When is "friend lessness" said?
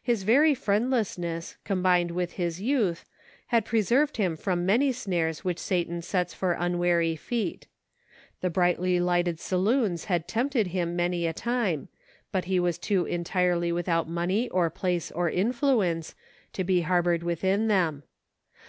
0.54-1.56